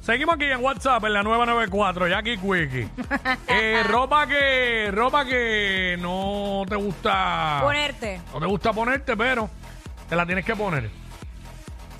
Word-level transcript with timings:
Seguimos 0.00 0.34
aquí 0.34 0.44
en 0.46 0.62
WhatsApp 0.62 1.04
en 1.04 1.12
la 1.12 1.22
nueva 1.22 1.46
94, 1.46 2.08
Jackie 2.08 2.36
Quickie. 2.36 2.88
Eh, 3.48 3.82
ropa 3.86 4.26
que 4.26 4.90
ropa 4.92 5.24
que 5.24 5.96
no 6.00 6.64
te 6.68 6.74
gusta 6.76 7.58
Ponerte. 7.62 8.20
no 8.32 8.40
te 8.40 8.46
gusta 8.46 8.72
ponerte, 8.72 9.16
pero 9.16 9.48
te 10.08 10.16
la 10.16 10.24
tienes 10.26 10.44
que 10.44 10.56
poner. 10.56 10.90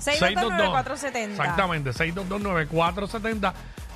6229470. 0.01 1.29
Exactamente, 1.31 1.91
6229470. 1.91 3.53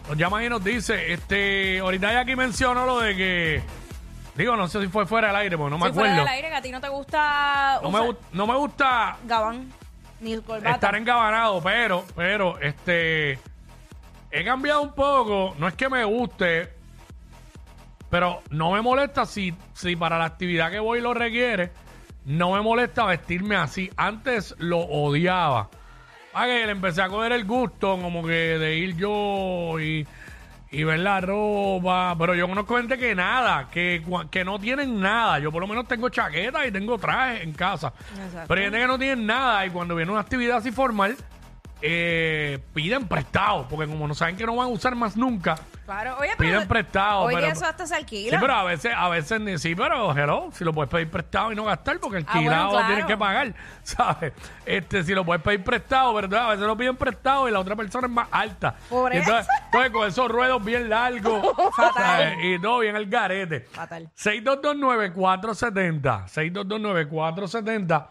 Nos 0.08 0.18
llama 0.18 0.44
y 0.46 0.50
nos 0.50 0.64
dice, 0.64 1.12
este, 1.14 1.80
ahorita 1.80 2.14
Jackie 2.14 2.36
mencionó 2.38 2.86
lo 2.86 3.00
de 3.00 3.16
que 3.18 3.62
digo, 4.36 4.56
no 4.56 4.68
sé 4.70 4.80
si 4.82 4.88
fue 4.88 5.06
fuera 5.06 5.28
del 5.28 5.36
aire, 5.38 5.58
porque 5.58 5.72
no 5.72 5.78
me 5.80 5.88
si 5.88 5.94
fuera 5.94 6.12
acuerdo. 6.12 6.26
del 6.26 6.34
aire 6.36 6.50
que 6.50 6.56
a 6.56 6.62
ti 6.62 6.72
no 6.72 6.80
te 6.80 6.88
gusta 6.90 7.80
No 7.84 7.92
me, 7.92 8.00
gu- 8.00 8.18
no 8.32 8.48
me 8.48 8.56
gusta 8.56 9.18
gabán 9.26 9.70
ni 10.22 10.38
corbata. 10.38 10.72
estar 10.76 10.96
engabanado, 10.96 11.62
pero, 11.62 12.06
pero, 12.16 12.58
este, 12.60 13.38
he 14.40 14.46
cambiado 14.46 14.82
un 14.82 14.94
poco. 14.94 15.56
No 15.58 15.68
es 15.68 15.74
que 15.74 15.90
me 15.90 16.04
guste, 16.04 16.70
pero 18.10 18.42
no 18.50 18.72
me 18.72 18.82
molesta 18.82 19.26
si, 19.26 19.54
si 19.74 19.96
para 19.96 20.18
la 20.18 20.26
actividad 20.26 20.72
que 20.72 20.80
voy 20.80 21.02
lo 21.02 21.14
requiere. 21.14 21.72
No 22.26 22.52
me 22.52 22.62
molesta 22.62 23.06
vestirme 23.06 23.56
así. 23.56 23.90
Antes 23.96 24.56
lo 24.58 24.80
odiaba. 24.80 25.70
A 26.34 26.46
que 26.46 26.66
le 26.66 26.72
empecé 26.72 27.02
a 27.02 27.08
coger 27.08 27.32
el 27.32 27.46
gusto, 27.46 27.98
como 28.00 28.22
que 28.22 28.60
de 28.60 28.76
ir 28.76 28.96
yo 28.96 29.80
y, 29.80 30.06
y 30.72 30.84
ver 30.84 31.00
la 31.00 31.22
ropa. 31.22 32.16
Pero 32.20 32.36
yo 32.36 32.48
conozco 32.48 32.78
gente 32.78 32.98
que 32.98 33.16
nada, 33.16 33.70
que, 33.72 34.04
que 34.30 34.44
no 34.44 34.60
tienen 34.60 35.00
nada. 35.00 35.40
Yo 35.40 35.52
por 35.52 35.62
lo 35.62 35.68
menos 35.68 35.88
tengo 35.88 36.10
chaqueta 36.10 36.68
y 36.68 36.72
tengo 36.72 36.98
traje 36.98 37.44
en 37.44 37.54
casa. 37.54 37.94
Pero 38.48 38.60
hay 38.60 38.66
gente 38.66 38.80
que 38.80 38.88
no 38.88 39.00
tienen 39.00 39.26
nada 39.26 39.66
y 39.66 39.70
cuando 39.70 39.96
viene 39.96 40.12
una 40.12 40.22
actividad 40.22 40.58
así 40.58 40.72
formal, 40.72 41.16
eh, 41.82 42.60
piden 42.74 43.08
prestado, 43.08 43.68
porque 43.70 43.88
como 43.90 44.08
no 44.08 44.16
saben 44.16 44.36
que 44.36 44.46
no 44.46 44.56
van 44.56 44.68
a 44.68 44.72
usar 44.72 44.96
más 44.96 45.16
nunca, 45.16 45.56
Claro, 45.86 46.18
oye, 46.20 46.32
piden 46.38 46.68
prestado. 46.68 47.22
Oye, 47.22 47.38
pero, 47.38 47.48
eso 47.48 47.66
hasta 47.66 47.88
se 47.88 47.96
alquila. 47.96 48.32
Sí, 48.32 48.38
pero 48.42 48.54
a 48.54 48.64
veces, 48.66 48.92
a 48.94 49.08
veces 49.08 49.40
ni 49.40 49.58
sí, 49.58 49.74
pero 49.74 50.12
hello, 50.18 50.50
si 50.52 50.66
lo 50.66 50.74
puedes 50.74 50.92
pedir 50.92 51.10
prestado 51.10 51.54
y 51.54 51.56
no 51.56 51.64
gastar, 51.64 51.98
porque 52.00 52.18
Ah, 52.18 52.22
bueno, 52.26 52.40
alquilado 52.40 52.70
claro. 52.72 52.88
tienes 52.88 53.06
que 53.06 53.16
pagar, 53.18 53.54
¿sabes? 53.84 54.34
Este, 54.66 55.04
si 55.04 55.14
lo 55.14 55.24
puedes 55.24 55.42
pedir 55.42 55.64
prestado, 55.64 56.10
entonces 56.20 56.40
a 56.40 56.50
veces 56.50 56.66
lo 56.68 56.76
piden 56.76 56.98
prestado 56.98 57.48
y 57.48 57.52
la 57.52 57.60
otra 57.60 57.76
persona 57.78 58.08
es 58.08 58.14
más 58.14 58.28
alta. 58.32 58.76
Por 58.90 59.14
Y 59.14 59.18
entonces, 59.20 59.48
eso. 59.48 59.52
entonces 59.66 59.92
con 59.94 60.08
esos 60.08 60.28
ruedos 60.30 60.66
bien 60.66 60.90
largos, 60.90 61.46
Fatal. 61.76 61.94
¿sabes? 61.96 62.38
Y 62.44 62.60
todo 62.62 62.80
bien 62.80 62.96
el 62.98 63.10
garete. 63.10 63.62
Fatal. 63.72 64.10
6229470, 64.18 66.26
6229470, 66.28 68.08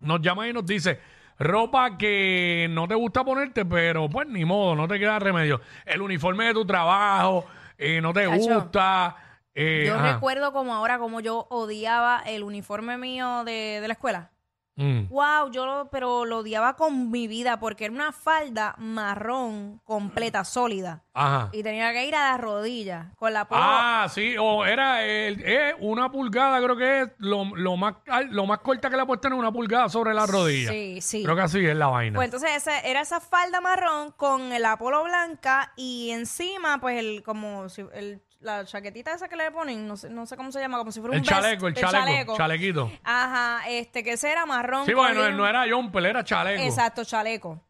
nos 0.00 0.20
llama 0.22 0.48
y 0.48 0.52
nos 0.52 0.64
dice, 0.64 0.98
ropa 1.38 1.96
que 1.98 2.66
no 2.70 2.86
te 2.88 2.94
gusta 2.94 3.24
ponerte, 3.24 3.64
pero 3.64 4.08
pues 4.08 4.26
ni 4.28 4.44
modo, 4.44 4.74
no 4.74 4.88
te 4.88 4.98
queda 4.98 5.18
remedio. 5.18 5.60
El 5.84 6.02
uniforme 6.02 6.46
de 6.46 6.54
tu 6.54 6.64
trabajo, 6.66 7.44
eh, 7.78 8.00
no 8.00 8.12
te 8.12 8.26
gusta. 8.26 9.16
eh, 9.54 9.84
Yo 9.86 9.94
ajá. 9.96 10.14
recuerdo 10.14 10.52
como 10.52 10.74
ahora 10.74 10.98
como 10.98 11.20
yo 11.20 11.46
odiaba 11.50 12.22
el 12.26 12.42
uniforme 12.42 12.96
mío 12.98 13.44
de, 13.44 13.78
de 13.80 13.88
la 13.88 13.92
escuela. 13.94 14.30
Mm. 14.76 15.08
Wow, 15.08 15.50
yo 15.50 15.64
lo, 15.64 15.88
pero 15.90 16.24
lo 16.26 16.38
odiaba 16.38 16.76
con 16.76 17.10
mi 17.10 17.26
vida 17.28 17.58
porque 17.58 17.86
era 17.86 17.94
una 17.94 18.12
falda 18.12 18.74
marrón 18.78 19.80
completa, 19.84 20.44
sólida. 20.44 21.02
Ajá. 21.14 21.48
Y 21.52 21.62
tenía 21.62 21.92
que 21.92 22.04
ir 22.06 22.14
a 22.14 22.32
las 22.32 22.40
rodillas 22.40 23.06
con 23.16 23.32
la 23.32 23.46
polo. 23.46 23.60
Ah, 23.64 24.06
sí, 24.12 24.36
o 24.38 24.66
era 24.66 25.02
el, 25.04 25.42
eh, 25.44 25.74
una 25.80 26.10
pulgada, 26.10 26.60
creo 26.62 26.76
que 26.76 27.00
es 27.02 27.08
lo, 27.18 27.44
lo 27.56 27.76
más 27.76 27.94
al- 28.06 28.28
lo 28.30 28.44
más 28.44 28.58
corta 28.58 28.90
que 28.90 28.96
le 28.98 29.06
puedes 29.06 29.22
tener 29.22 29.38
una 29.38 29.50
pulgada 29.50 29.88
sobre 29.88 30.12
la 30.12 30.26
rodilla. 30.26 30.70
Sí, 30.70 31.00
sí. 31.00 31.22
Creo 31.24 31.34
que 31.36 31.42
así 31.42 31.64
es 31.64 31.76
la 31.76 31.86
vaina. 31.86 32.16
Pues 32.16 32.26
entonces 32.26 32.50
ese- 32.56 32.90
era 32.90 33.00
esa 33.00 33.20
falda 33.20 33.62
marrón 33.62 34.12
con 34.12 34.50
la 34.60 34.76
polo 34.76 35.04
blanca 35.04 35.72
y 35.76 36.10
encima 36.10 36.78
pues 36.80 36.98
el 36.98 37.22
como 37.22 37.70
si 37.70 37.82
el, 37.94 38.20
la 38.40 38.64
chaquetita 38.64 39.12
esa 39.14 39.28
que 39.28 39.36
le 39.36 39.50
ponen, 39.50 39.86
no 39.88 39.96
sé, 39.96 40.08
no 40.10 40.26
sé 40.26 40.36
cómo 40.36 40.52
se 40.52 40.60
llama, 40.60 40.78
como 40.78 40.92
si 40.92 41.00
fuera 41.00 41.14
el 41.16 41.20
un 41.22 41.26
vest, 41.26 41.40
chaleco, 41.40 41.66
el 41.68 41.74
chaleco, 41.74 42.36
chalequito. 42.36 42.92
Ajá, 43.04 43.68
este 43.68 44.02
que 44.04 44.12
ese 44.12 44.30
era 44.30 44.46
marrón. 44.46 44.86
Sí, 44.86 44.94
bueno, 44.94 45.24
el- 45.26 45.36
no 45.36 45.46
era 45.46 45.64
jumper, 45.68 46.04
era 46.06 46.22
chaleco. 46.24 46.62
Exacto, 46.62 47.04
chaleco. 47.04 47.62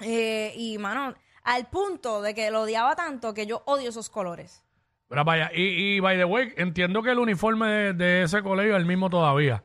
Eh, 0.00 0.52
y 0.56 0.78
mano, 0.78 1.14
al 1.44 1.66
punto 1.66 2.20
de 2.22 2.34
que 2.34 2.50
lo 2.50 2.62
odiaba 2.62 2.94
tanto 2.96 3.32
que 3.34 3.46
yo 3.46 3.62
odio 3.66 3.88
esos 3.90 4.10
colores. 4.10 4.62
Pero 5.08 5.24
vaya, 5.24 5.50
y, 5.54 5.96
y 5.96 6.00
by 6.00 6.16
the 6.16 6.24
way, 6.24 6.52
entiendo 6.56 7.02
que 7.02 7.10
el 7.10 7.18
uniforme 7.18 7.68
de, 7.68 7.92
de 7.92 8.22
ese 8.24 8.42
colegio 8.42 8.72
es 8.74 8.80
el 8.80 8.86
mismo 8.86 9.08
todavía. 9.08 9.62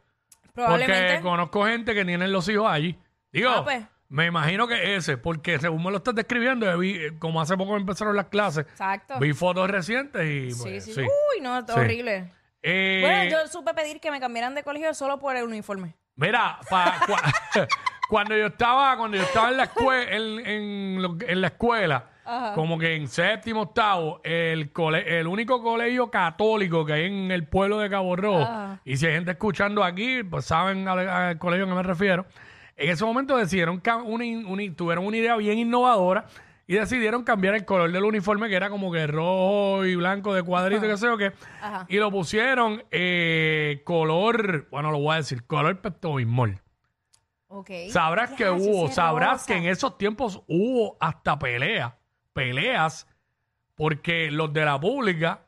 Probablemente. 0.54 1.14
Porque 1.14 1.22
conozco 1.22 1.66
gente 1.66 1.94
que 1.96 2.06
tienen 2.06 2.32
los 2.32 2.48
hijos 2.50 2.68
allí. 2.70 2.98
Digo, 3.32 3.50
Ah, 3.50 3.64
pues. 3.64 3.84
Me 4.12 4.26
imagino 4.26 4.68
que 4.68 4.96
ese, 4.96 5.18
porque 5.18 5.58
según 5.58 5.84
me 5.84 5.90
lo 5.90 5.98
estás 5.98 6.14
describiendo, 6.14 6.78
vi, 6.78 6.96
eh, 6.96 7.14
como 7.18 7.40
hace 7.42 7.56
poco 7.58 7.78
empezaron 7.78 8.16
las 8.16 8.26
clases, 8.28 8.66
Exacto. 8.68 9.18
vi 9.20 9.32
fotos 9.34 9.70
recientes 9.72 10.22
y 10.24 10.52
Sí, 10.52 10.62
pues, 10.64 10.84
sí. 10.86 10.94
sí. 10.94 11.02
Uy, 11.02 11.42
no, 11.42 11.60
Sí. 11.66 11.74
horrible. 11.76 12.32
Eh, 12.62 13.00
Bueno, 13.02 13.32
yo 13.32 13.48
supe 13.48 13.74
pedir 13.74 14.00
que 14.00 14.12
me 14.12 14.20
cambiaran 14.20 14.54
de 14.54 14.64
colegio 14.64 14.94
solo 14.94 15.18
por 15.18 15.36
el 15.36 15.46
uniforme. 15.46 15.96
Mira, 16.16 16.60
pa- 16.70 17.00
cua- 17.08 17.22
cuando 18.10 18.36
yo 18.38 18.48
estaba, 18.48 18.98
cuando 18.98 19.16
yo 19.18 19.24
estaba 19.24 19.50
en 19.50 19.58
la 19.58 19.64
escuela, 19.64 20.12
en, 20.12 20.46
en 20.46 21.02
lo- 21.02 21.18
en 21.26 21.42
la 21.42 21.48
escuela, 21.48 22.06
como 22.54 22.78
que 22.78 22.96
en 22.96 23.08
séptimo, 23.08 23.62
octavo, 23.62 24.22
el 24.24 24.72
cole- 24.72 25.20
el 25.20 25.26
único 25.28 25.64
colegio 25.64 26.12
católico 26.12 26.86
que 26.86 26.94
hay 26.94 27.06
en 27.06 27.32
el 27.32 27.48
pueblo 27.48 27.80
de 27.80 27.90
Cabo 27.90 28.16
Rojo, 28.16 28.44
Ajá. 28.44 28.80
y 28.86 28.98
si 28.98 29.06
hay 29.08 29.14
gente 29.14 29.32
escuchando 29.32 29.84
aquí, 29.84 30.22
pues 30.24 30.46
saben 30.46 30.88
al, 30.88 31.08
al 31.10 31.38
colegio 31.40 31.66
a 31.66 31.70
que 31.70 31.76
me 31.76 31.84
refiero. 31.84 32.26
En 32.82 32.90
ese 32.90 33.06
momento 33.06 33.38
decidieron 33.38 33.82
una 34.06 34.76
tuvieron 34.76 35.06
una 35.06 35.18
idea 35.18 35.36
bien 35.36 35.60
innovadora 35.60 36.26
y 36.66 36.76
decidieron 36.76 37.24
cambiar 37.24 37.54
el 37.54 37.64
color 37.64 37.92
del 37.92 38.04
uniforme 38.04 38.50
que 38.50 38.56
era 38.56 38.72
como 38.72 38.92
que 38.92 39.06
rojo 39.06 39.86
y 39.86 39.96
blanco 39.96 40.34
de 40.34 40.42
cuadrito, 40.42 40.82
que 40.82 40.98
sé 40.98 41.06
yo 41.06 41.16
qué, 41.18 41.32
Ajá. 41.62 41.86
y 41.90 41.98
lo 41.98 42.10
pusieron 42.10 42.84
eh, 42.90 43.82
color, 43.84 44.68
bueno, 44.72 44.90
lo 44.90 45.00
voy 45.00 45.14
a 45.14 45.18
decir, 45.18 45.44
color 45.44 45.80
Pepto 45.80 46.16
Bismol. 46.16 46.60
Ok. 47.50 47.70
Sabrás 47.90 48.32
que 48.32 48.50
hubo, 48.50 48.88
sabrás 48.88 49.42
rosa. 49.42 49.48
que 49.48 49.58
en 49.58 49.66
esos 49.66 49.98
tiempos 49.98 50.42
hubo 50.48 50.98
hasta 51.00 51.38
peleas, 51.38 51.94
peleas, 52.34 53.08
porque 53.76 54.32
los 54.32 54.54
de 54.54 54.66
la 54.66 54.80
pública 54.80 55.42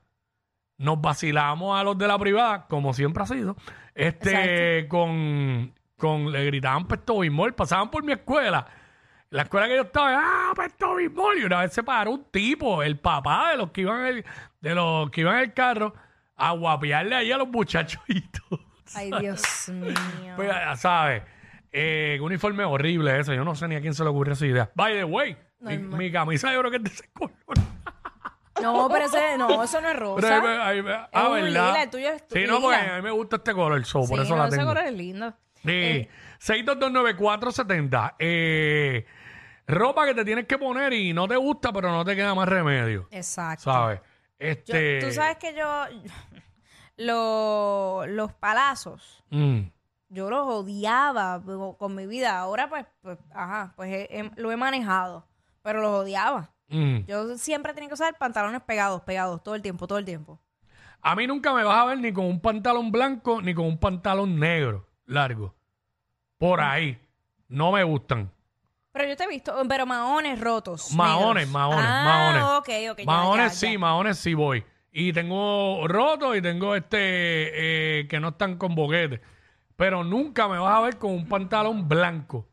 nos 0.78 1.02
vacilamos 1.02 1.80
a 1.80 1.84
los 1.84 1.98
de 1.98 2.08
la 2.08 2.20
privada, 2.20 2.68
como 2.68 2.94
siempre 2.94 3.24
ha 3.24 3.26
sido, 3.26 3.56
este, 3.96 4.88
con, 4.88 5.74
con, 5.98 6.32
le 6.32 6.46
gritaban 6.46 6.88
Pesto 6.88 7.20
Bismol, 7.20 7.54
pasaban 7.54 7.90
por 7.92 8.04
mi 8.04 8.14
escuela. 8.14 8.66
La 9.30 9.44
escuela 9.44 9.68
que 9.68 9.76
yo 9.76 9.82
estaba, 9.84 10.22
ah, 10.22 10.54
Pesto 10.56 10.96
Bismol, 10.96 11.40
y 11.40 11.44
una 11.46 11.62
vez 11.62 11.74
se 11.74 11.82
paró 11.84 12.12
un 12.12 12.26
tipo, 12.32 12.84
el 12.84 13.00
papá 13.00 13.52
de 13.52 13.58
los 13.58 13.72
que 13.72 13.82
iban 13.82 14.02
en 14.02 14.06
el, 14.18 14.26
de 14.62 14.76
los 14.76 15.10
que 15.10 15.22
iban 15.22 15.38
en 15.38 15.44
el 15.44 15.54
carro, 15.54 15.94
a 16.36 16.52
guapearle 16.52 17.16
ahí 17.16 17.32
a 17.32 17.38
los 17.38 17.48
muchachitos. 17.48 18.60
Ay, 18.96 19.12
Dios 19.20 19.70
mío. 19.70 20.34
Pues 20.36 20.50
ya 20.50 20.76
sabes, 20.76 21.24
eh, 21.72 22.18
un 22.20 22.28
uniforme 22.28 22.64
horrible 22.64 23.20
ese. 23.20 23.36
Yo 23.36 23.44
no 23.44 23.56
sé 23.56 23.68
ni 23.68 23.76
a 23.76 23.82
quién 23.82 23.94
se 23.96 24.04
le 24.04 24.10
ocurrió 24.12 24.34
esa 24.34 24.46
idea. 24.46 24.70
By 24.76 24.94
the 24.94 25.04
way, 25.04 25.36
mi, 25.62 25.78
mi 25.80 26.12
camisa 26.12 26.54
yo 26.54 26.60
creo 26.60 26.70
que 26.72 26.78
es 26.78 26.84
de 26.84 26.90
ese 26.90 27.10
color. 27.14 27.34
No, 28.62 28.88
pero 28.88 29.06
ese, 29.06 29.38
no, 29.38 29.64
eso 29.64 29.82
no 29.82 29.90
es 29.90 29.96
rosa. 29.98 30.22
Pero 30.28 30.36
ahí 30.36 30.42
me- 30.58 30.64
ahí 30.64 30.82
me- 30.84 31.08
ah, 31.12 31.28
un 31.30 31.34
¿verdad? 31.42 31.48
lila, 31.70 31.84
el 31.84 31.90
tuyo 31.90 32.10
es 32.10 32.24
Sí, 32.32 32.46
no, 32.48 32.62
porque 32.62 32.78
a 32.78 32.96
mí 32.98 33.02
me 33.02 33.12
gusta 33.12 33.38
este 33.38 33.54
color, 33.54 33.84
so, 33.84 34.00
por 34.02 34.20
Sí, 34.20 34.24
eso 34.26 34.36
no, 34.36 34.44
la 34.44 34.48
ese 34.50 34.58
tengo. 34.58 34.70
color 34.70 34.86
es 34.86 34.94
lindo. 34.94 35.34
Sí. 35.64 36.08
6229470. 36.40 38.16
Eh, 38.20 39.06
ropa 39.68 40.06
que 40.06 40.14
te 40.14 40.26
tienes 40.26 40.46
que 40.46 40.58
poner 40.58 40.94
y 40.94 41.14
no 41.14 41.28
te 41.28 41.36
gusta, 41.38 41.72
pero 41.72 41.92
no 41.92 42.04
te 42.04 42.16
queda 42.16 42.34
más 42.36 42.48
remedio. 42.50 43.08
Exacto. 43.12 43.64
¿Sabes? 43.64 44.00
Yo- 44.00 44.06
Este. 44.40 45.00
Tú 45.00 45.12
sabes 45.12 45.38
que 45.38 45.54
yo, 45.56 45.68
lo- 46.98 48.06
los 48.08 48.34
palazos, 48.34 49.24
mm, 49.30 49.62
yo 50.10 50.30
los 50.30 50.46
odiaba 50.48 51.42
con- 51.44 51.76
con 51.76 51.96
mi 51.96 52.06
vida. 52.08 52.38
Ahora, 52.40 52.70
pues, 52.70 52.86
pues 53.02 53.18
ajá, 53.34 53.74
pues 53.76 53.90
he- 53.92 54.20
he- 54.20 54.32
lo 54.36 54.52
he 54.52 54.58
manejado, 54.58 55.26
pero 55.62 55.82
los 55.82 55.92
odiaba. 55.92 56.52
mm. 56.70 57.06
Yo 57.08 57.38
siempre 57.38 57.74
tenía 57.74 57.88
que 57.90 57.94
usar 57.96 58.18
pantalones 58.18 58.62
pegados, 58.62 59.02
pegados, 59.02 59.42
todo 59.44 59.56
el 59.56 59.62
tiempo, 59.62 59.88
todo 59.88 59.98
el 60.00 60.06
tiempo. 60.06 60.40
A 61.02 61.16
mí 61.16 61.28
nunca 61.28 61.54
me 61.54 61.64
vas 61.64 61.78
a 61.78 61.86
ver 61.86 61.98
ni 62.00 62.14
con 62.14 62.26
un 62.26 62.40
pantalón 62.40 62.92
blanco 62.92 63.42
ni 63.42 63.54
con 63.54 63.66
un 63.66 63.78
pantalón 63.78 64.40
negro 64.40 64.88
largo. 65.06 65.54
Por 66.38 66.62
ahí. 66.62 67.00
No 67.48 67.72
me 67.72 67.84
gustan. 67.84 68.32
Pero 68.92 69.08
yo 69.10 69.16
te 69.18 69.24
he 69.24 69.28
visto, 69.28 69.56
pero 69.68 69.86
maones 69.86 70.40
rotos. 70.40 70.92
Maones, 70.94 71.48
negros. 71.48 71.52
maones, 71.54 71.86
ah, 71.88 72.04
maones. 72.06 72.44
ok, 72.44 72.92
ok. 72.92 73.00
ya, 73.00 73.06
maones 73.06 73.52
ya, 73.54 73.68
sí, 73.68 73.74
ya. 73.74 73.80
maones 73.80 74.18
sí 74.20 74.34
voy. 74.34 74.64
Y 74.92 75.12
tengo 75.14 75.88
rotos 75.88 76.38
y 76.38 76.42
tengo 76.42 76.76
este 76.76 78.00
eh, 78.02 78.08
que 78.08 78.20
no 78.20 78.30
están 78.30 78.58
con 78.58 78.76
boquete. 78.76 79.22
Pero 79.76 80.04
nunca 80.04 80.48
me 80.48 80.60
vas 80.60 80.76
a 80.76 80.82
ver 80.82 80.98
con 81.00 81.12
un 81.12 81.28
pantalón 81.28 81.88
blanco. 81.90 82.48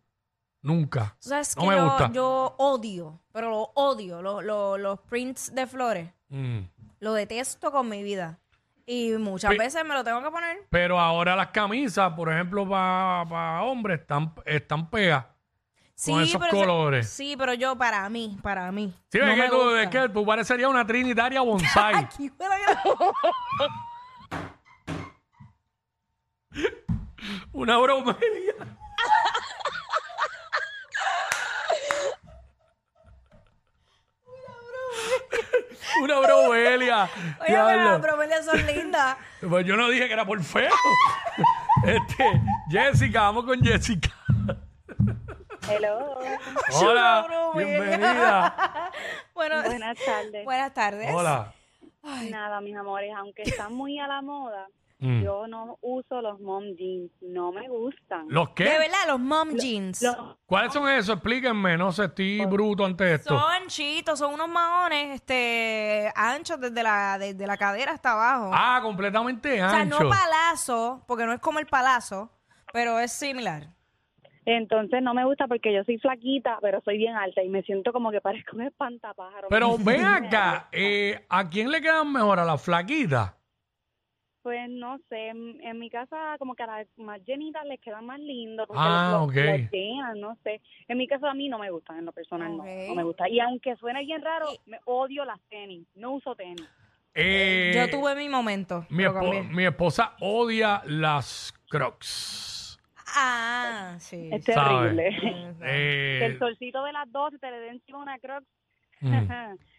Nunca. 0.62 1.16
Tú 1.22 1.28
sabes 1.28 1.54
No 1.56 1.62
que 1.62 1.68
me 1.68 1.76
yo, 1.76 1.84
gusta. 1.84 2.12
yo 2.12 2.54
odio, 2.58 3.20
pero 3.32 3.50
lo 3.50 3.60
odio, 3.74 4.22
lo- 4.22 4.40
lo- 4.42 4.78
los 4.78 4.98
prints 5.00 5.54
de 5.54 5.66
flores. 5.66 6.10
Mm. 6.28 6.60
Lo 7.00 7.12
detesto 7.14 7.70
con 7.72 7.88
mi 7.88 8.02
vida. 8.02 8.38
Y 8.86 9.12
muchas 9.18 9.50
Pe- 9.52 9.58
veces 9.58 9.84
me 9.84 9.94
lo 9.94 10.02
tengo 10.04 10.22
que 10.22 10.30
poner. 10.30 10.58
Pero 10.70 10.98
ahora 10.98 11.36
las 11.36 11.48
camisas, 11.48 12.12
por 12.14 12.32
ejemplo, 12.32 12.68
para 12.68 13.62
hombres, 13.62 14.00
están, 14.00 14.32
están 14.44 14.88
pegas. 14.90 15.26
con 16.04 16.22
esos 16.22 16.40
pero 16.40 16.50
colores. 16.52 17.08
sí, 17.08 17.34
pero 17.38 17.52
yo 17.54 17.76
para 17.76 18.08
mí, 18.08 18.38
para 18.42 18.72
mí. 18.72 18.92
Sí, 19.12 19.18
no 19.18 19.26
es, 19.28 19.40
que 19.40 19.48
tú, 19.48 19.56
gusta. 19.56 19.82
es 19.82 19.88
que 19.90 20.08
tú 20.08 20.24
parecerías 20.26 20.70
una 20.70 20.86
trinitaria 20.86 21.40
bonsai. 21.42 21.94
Aquí 22.04 22.30
fue 22.30 22.48
la 22.48 22.58
gran- 22.58 22.78
una 27.52 27.78
bromería. 27.78 28.54
Una 36.00 36.20
bromelia. 36.20 37.04
Oye, 37.40 37.46
pero 37.46 37.76
las 37.76 38.00
bromelias 38.00 38.44
son 38.44 38.66
lindas. 38.66 39.16
Pues 39.48 39.64
yo 39.64 39.74
no 39.74 39.88
dije 39.88 40.06
que 40.06 40.12
era 40.12 40.26
por 40.26 40.42
feo. 40.42 40.70
este, 41.86 42.42
Jessica, 42.70 43.22
vamos 43.22 43.46
con 43.46 43.58
Jessica. 43.62 44.10
Hello, 45.66 46.18
Hola, 46.72 47.26
bienvenida. 47.54 48.90
Bueno, 49.32 49.62
buenas 49.62 49.96
tardes. 50.04 50.44
buenas 50.44 50.74
tardes. 50.74 51.10
Hola. 51.10 51.54
Nada, 52.30 52.60
mis 52.60 52.76
amores, 52.76 53.10
aunque 53.16 53.42
están 53.42 53.72
muy 53.72 53.98
a 53.98 54.06
la 54.06 54.20
moda, 54.20 54.68
Mm. 55.00 55.22
yo 55.22 55.46
no 55.46 55.78
uso 55.80 56.20
los 56.20 56.38
mom 56.40 56.62
jeans, 56.76 57.10
no 57.22 57.52
me 57.52 57.68
gustan. 57.68 58.26
¿Los 58.28 58.48
De 58.48 58.54
qué? 58.54 58.64
verdad, 58.64 58.98
los 59.08 59.18
mom 59.20 59.50
jeans. 59.56 60.02
Los- 60.02 60.16
¿Cuáles 60.46 60.72
son 60.72 60.88
esos? 60.88 61.14
Explíquenme, 61.16 61.76
no 61.78 61.90
sé, 61.90 62.04
estoy 62.04 62.44
bruto 62.44 62.84
ante 62.84 63.14
esto. 63.14 63.38
Son 63.38 63.66
chitos, 63.68 64.18
son 64.18 64.34
unos 64.34 64.48
maones 64.48 65.14
este, 65.14 66.12
anchos 66.14 66.60
desde 66.60 66.82
la, 66.82 67.16
desde 67.18 67.46
la 67.46 67.56
cadera 67.56 67.92
hasta 67.92 68.12
abajo. 68.12 68.50
Ah, 68.52 68.80
completamente 68.82 69.62
o 69.62 69.70
sea, 69.70 69.80
ancho. 69.80 70.02
no 70.04 70.10
palazo, 70.10 71.04
porque 71.08 71.24
no 71.24 71.32
es 71.32 71.40
como 71.40 71.58
el 71.60 71.66
palazo, 71.66 72.30
pero 72.72 72.98
es 73.00 73.10
similar. 73.12 73.68
Entonces 74.46 75.02
no 75.02 75.14
me 75.14 75.24
gusta 75.24 75.46
porque 75.46 75.72
yo 75.72 75.84
soy 75.84 75.98
flaquita, 75.98 76.58
pero 76.60 76.80
soy 76.82 76.98
bien 76.98 77.14
alta 77.14 77.42
y 77.42 77.48
me 77.48 77.62
siento 77.62 77.92
como 77.92 78.10
que 78.10 78.20
parezco 78.20 78.56
un 78.56 78.62
espantapájaro. 78.62 79.48
Pero 79.48 79.76
ven 79.78 80.04
acá, 80.04 80.68
eh, 80.72 81.24
¿a 81.28 81.48
quién 81.48 81.70
le 81.70 81.80
quedan 81.80 82.10
mejor? 82.12 82.38
¿A 82.40 82.44
la 82.44 82.58
flaquita? 82.58 83.36
Pues 84.42 84.70
no 84.70 84.98
sé, 85.10 85.28
en, 85.28 85.60
en 85.62 85.78
mi 85.78 85.90
casa 85.90 86.36
como 86.38 86.54
que 86.54 86.62
a 86.62 86.66
las 86.66 86.86
más 86.96 87.20
llenitas 87.26 87.64
les 87.66 87.78
quedan 87.80 88.06
más 88.06 88.18
lindos. 88.20 88.66
porque 88.66 88.80
Ah, 88.82 89.10
los- 89.20 89.28
ok. 89.28 89.34
los 89.34 89.70
llenan, 89.70 90.20
no 90.20 90.36
sé. 90.42 90.62
En 90.88 90.96
mi 90.96 91.06
caso 91.06 91.26
a 91.26 91.34
mí 91.34 91.48
no 91.48 91.58
me 91.58 91.70
gustan, 91.70 91.98
en 91.98 92.06
lo 92.06 92.12
personal 92.12 92.56
no, 92.56 92.62
me 92.64 93.04
gusta. 93.04 93.28
Y 93.28 93.38
aunque 93.40 93.76
suene 93.76 94.02
bien 94.04 94.22
raro, 94.22 94.46
me 94.66 94.78
odio 94.86 95.24
las 95.26 95.40
tenis, 95.50 95.86
no 95.94 96.12
uso 96.14 96.34
tenis. 96.34 96.66
Eh, 97.14 97.72
Yo 97.74 97.90
tuve 97.90 98.14
mi 98.14 98.28
momento. 98.28 98.86
mi, 98.88 99.04
espo- 99.04 99.68
esposa 99.68 100.14
odia 100.20 100.80
las 100.86 101.52
crocs. 101.68 102.78
Ah, 103.16 103.96
sí. 103.98 104.30
Es 104.32 104.44
terrible. 104.44 105.08
Eh, 105.62 106.16
Que 106.20 106.26
el 106.26 106.38
solcito 106.38 106.82
de 106.84 106.92
las 106.92 107.10
12 107.10 107.38
te 107.38 107.50
le 107.50 107.58
dé 107.58 107.68
encima 107.70 107.98
una 107.98 108.18
croc. 108.18 108.42
Mm, 109.00 109.28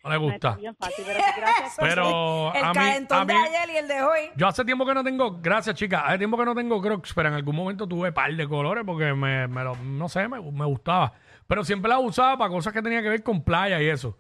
no 0.04 0.10
le 0.10 0.18
gusta. 0.18 0.50
está 0.50 0.56
bien 0.60 0.76
fácil, 0.76 1.04
pero 1.08 1.20
sí, 1.20 1.32
gracias. 1.38 1.76
Pero 1.80 2.54
El 2.56 2.64
a 2.66 2.68
mí, 2.70 2.74
calentón 2.74 3.18
a 3.20 3.26
mí- 3.26 3.34
de 3.34 3.40
ayer 3.40 3.70
y 3.74 3.78
el 3.78 3.88
de 3.88 4.02
hoy. 4.02 4.20
yo 4.36 4.48
hace 4.48 4.66
tiempo 4.66 4.86
que 4.86 4.94
no 4.94 5.04
tengo, 5.04 5.40
gracias 5.42 5.76
chicas, 5.76 6.04
hace 6.06 6.18
tiempo 6.18 6.38
que 6.38 6.46
no 6.46 6.56
tengo 6.56 6.82
crocs, 6.82 7.14
pero 7.14 7.30
en 7.30 7.36
algún 7.36 7.56
momento 7.56 7.88
tuve 7.88 8.12
par 8.12 8.34
de 8.36 8.48
colores 8.48 8.84
porque 8.86 9.14
me, 9.14 9.48
me 9.48 9.64
lo- 9.64 9.76
no 9.76 10.10
sé, 10.10 10.28
me, 10.28 10.40
me 10.42 10.66
gustaba. 10.66 11.14
Pero 11.48 11.64
siempre 11.64 11.90
las 11.90 12.00
usaba 12.02 12.38
para 12.38 12.50
cosas 12.50 12.74
que 12.74 12.82
tenían 12.82 13.04
que 13.04 13.10
ver 13.10 13.24
con 13.24 13.44
playa 13.44 13.82
y 13.82 13.88
eso. 13.90 14.18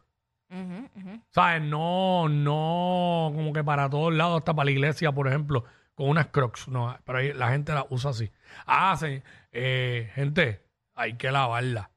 Ujú, 0.49 0.89
ujú. 0.95 1.21
¿Sabes? 1.29 1.61
No, 1.61 2.27
no, 2.29 3.31
como 3.33 3.53
que 3.53 3.63
para 3.63 3.89
todos 3.89 4.13
lados, 4.13 4.39
hasta 4.39 4.53
para 4.53 4.65
la 4.65 4.71
iglesia, 4.71 5.11
por 5.13 5.27
ejemplo, 5.29 5.63
con 5.95 6.09
unas 6.09 6.27
crocs. 6.27 6.67
No, 6.67 6.95
pero 7.05 7.19
ahí 7.19 7.31
la 7.33 7.49
gente 7.49 7.73
las 7.73 7.85
usa 7.89 8.11
así. 8.11 8.29
Ah, 8.65 8.95
sí. 8.99 9.21
Eh, 9.53 10.11
gente, 10.13 10.61
hay 10.93 11.13
que 11.13 11.31
lavarla. 11.31 11.89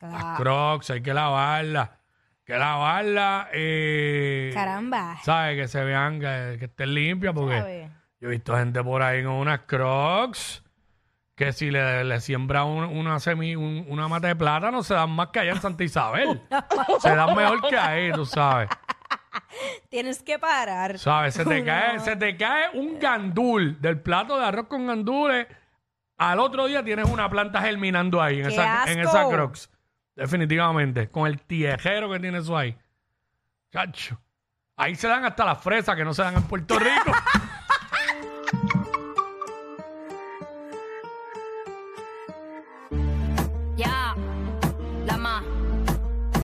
Las 0.00 0.10
Claro. 0.22 0.36
crocs, 0.36 0.90
hay 0.90 1.00
que 1.02 1.14
lavarla. 1.14 1.95
Que 2.46 2.56
lavarla. 2.56 3.48
Eh, 3.52 4.50
Caramba. 4.54 5.16
¿Sabes? 5.24 5.60
Que 5.60 5.68
se 5.68 5.82
vean, 5.84 6.20
que, 6.20 6.56
que 6.58 6.64
estén 6.66 6.94
limpias, 6.94 7.34
porque 7.34 7.58
¿Sabe? 7.58 7.90
yo 8.20 8.28
he 8.28 8.30
visto 8.30 8.56
gente 8.56 8.82
por 8.84 9.02
ahí 9.02 9.24
con 9.24 9.32
unas 9.34 9.60
crocs 9.66 10.62
que 11.34 11.52
si 11.52 11.70
le, 11.70 12.04
le 12.04 12.20
siembra 12.20 12.64
un- 12.64 12.84
una 12.84 13.18
semi, 13.20 13.56
un- 13.56 13.84
una 13.88 14.08
mata 14.08 14.28
de 14.28 14.36
plátano, 14.36 14.82
se 14.82 14.94
dan 14.94 15.10
más 15.10 15.28
que 15.28 15.40
allá 15.40 15.52
en 15.52 15.60
Santa 15.60 15.84
Isabel. 15.84 16.40
se 17.00 17.14
dan 17.14 17.34
mejor 17.34 17.68
que 17.68 17.76
ahí, 17.76 18.12
tú 18.12 18.24
sabes. 18.24 18.70
Tienes 19.90 20.22
que 20.22 20.38
parar. 20.38 20.98
¿Sabes? 20.98 21.34
Se 21.34 21.44
te, 21.44 21.64
cae, 21.64 21.98
se 22.00 22.16
te 22.16 22.36
cae 22.36 22.70
un 22.78 22.98
gandul 22.98 23.80
del 23.80 24.00
plato 24.00 24.38
de 24.38 24.46
arroz 24.46 24.66
con 24.68 24.86
gandules. 24.86 25.46
Al 26.16 26.38
otro 26.38 26.66
día 26.66 26.82
tienes 26.84 27.06
una 27.10 27.28
planta 27.28 27.60
germinando 27.60 28.22
ahí, 28.22 28.38
en 28.40 28.46
¡Qué 28.46 28.52
esa, 28.54 28.84
en 28.90 29.00
asco! 29.00 29.10
esa 29.18 29.28
crocs. 29.28 29.70
Definitivamente. 30.16 31.08
Con 31.08 31.26
el 31.26 31.40
tiejero 31.40 32.10
que 32.10 32.18
tiene 32.18 32.38
eso 32.38 32.56
ahí. 32.56 32.76
Chacho. 33.70 34.20
Ahí 34.76 34.94
se 34.94 35.06
dan 35.08 35.24
hasta 35.24 35.44
las 35.44 35.62
fresas 35.62 35.94
que 35.94 36.04
no 36.04 36.12
se 36.12 36.22
dan 36.22 36.36
en 36.36 36.42
Puerto 36.42 36.78
Rico. 36.78 37.12